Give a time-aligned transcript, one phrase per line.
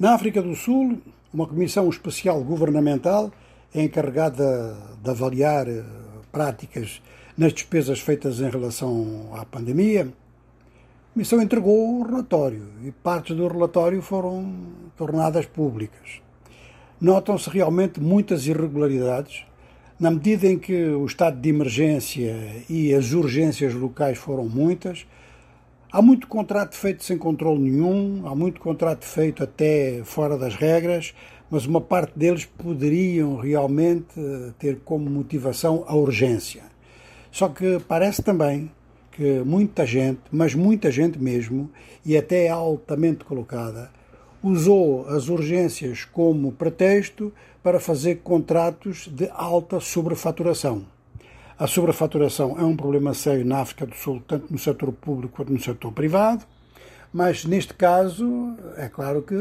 [0.00, 0.98] Na África do Sul,
[1.30, 3.30] uma comissão especial governamental
[3.74, 5.84] é encarregada de avaliar eh,
[6.32, 7.02] práticas
[7.36, 10.08] nas despesas feitas em relação à pandemia.
[10.08, 14.50] A comissão entregou o relatório e partes do relatório foram
[14.96, 16.22] tornadas públicas.
[16.98, 19.44] Notam-se realmente muitas irregularidades,
[19.98, 25.06] na medida em que o estado de emergência e as urgências locais foram muitas,
[25.92, 31.12] Há muito contrato feito sem controle nenhum, há muito contrato feito até fora das regras,
[31.50, 34.14] mas uma parte deles poderiam realmente
[34.56, 36.62] ter como motivação a urgência.
[37.32, 38.70] Só que parece também
[39.10, 41.68] que muita gente, mas muita gente mesmo,
[42.06, 43.90] e até altamente colocada,
[44.40, 47.32] usou as urgências como pretexto
[47.64, 50.84] para fazer contratos de alta sobrefaturação.
[51.60, 55.52] A sobrefaturação é um problema sério na África do Sul, tanto no setor público quanto
[55.52, 56.42] no setor privado,
[57.12, 59.36] mas neste caso, é claro que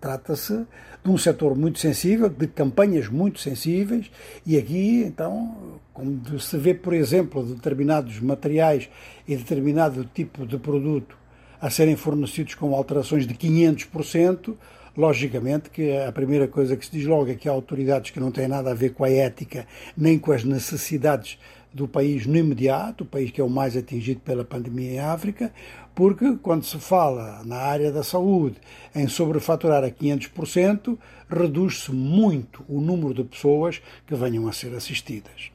[0.00, 0.64] trata-se
[1.04, 4.10] de um setor muito sensível, de campanhas muito sensíveis,
[4.46, 8.88] e aqui, então, como se vê, por exemplo, determinados materiais
[9.26, 11.18] e determinado tipo de produto
[11.60, 14.56] a serem fornecidos com alterações de 500%,
[14.98, 18.32] Logicamente que a primeira coisa que se diz logo é que há autoridades que não
[18.32, 19.64] têm nada a ver com a ética
[19.96, 21.38] nem com as necessidades
[21.72, 25.52] do país no imediato, o país que é o mais atingido pela pandemia em África,
[25.94, 28.56] porque quando se fala na área da saúde
[28.94, 30.96] em sobrefaturar a 500%,
[31.28, 35.50] reduz-se muito o número de pessoas que venham a ser assistidas.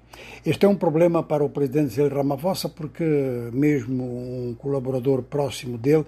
[0.45, 3.03] Este é um problema para o presidente Zé Ramaphosa, porque
[3.52, 6.05] mesmo um colaborador próximo dele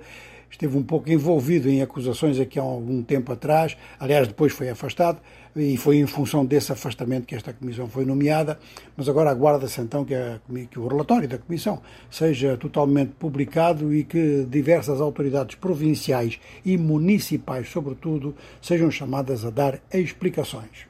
[0.49, 5.19] esteve um pouco envolvido em acusações aqui há algum tempo atrás, aliás, depois foi afastado,
[5.55, 8.59] e foi em função desse afastamento que esta comissão foi nomeada,
[8.97, 14.03] mas agora aguarda-se então que, a, que, o relatório da comissão seja totalmente publicado e
[14.03, 20.87] que diversas autoridades provinciais e municipais, sobretudo, sejam chamadas a dar explicações.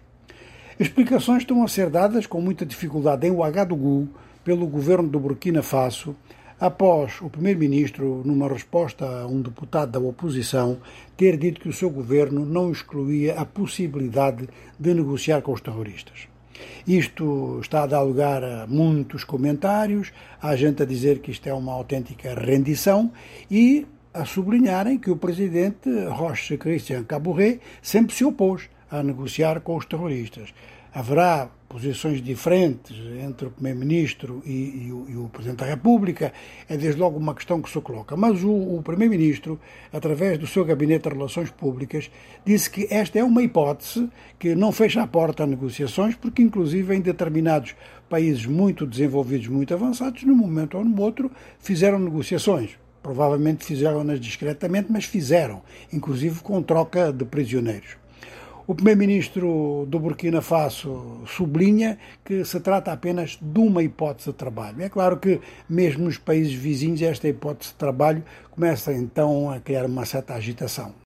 [0.80, 4.10] Explicações estão a ser dadas com muita dificuldade em Ouagadougou
[4.44, 6.16] pelo governo do Burkina Faso,
[6.60, 10.78] após o primeiro-ministro, numa resposta a um deputado da oposição,
[11.18, 14.48] ter dito que o seu governo não excluía a possibilidade
[14.80, 16.28] de negociar com os terroristas.
[16.88, 21.54] Isto está a dar lugar a muitos comentários, há gente a dizer que isto é
[21.54, 23.12] uma autêntica rendição
[23.52, 29.76] e a sublinharem que o presidente Roche Christian Caboret sempre se opôs a negociar com
[29.76, 30.54] os terroristas
[30.96, 36.32] haverá posições diferentes entre o Primeiro-Ministro e, e, e, o Presidente da República,
[36.70, 38.16] é desde logo uma questão que se coloca.
[38.16, 39.60] Mas o, o Primeiro-Ministro,
[39.92, 42.10] através do seu Gabinete de Relações Públicas,
[42.46, 46.96] disse que esta é uma hipótese que não fecha a porta a negociações, porque, inclusive,
[46.96, 47.76] em determinados
[48.10, 51.30] países muito desenvolvidos, muito avançados, num momento ou no outro,
[51.60, 52.80] fizeram negociações.
[53.04, 55.62] Provavelmente fizeram-nas discretamente, mas fizeram,
[55.92, 57.98] inclusive com troca de prisioneiros.
[58.68, 64.82] O primeiro-ministro do Burkina Faso sublinha que se trata apenas de uma hipótese de trabalho.
[64.82, 65.40] É claro que,
[65.70, 70.96] mesmo nos países vizinhos, esta hipótese de trabalho começa então a criar uma certa agitação.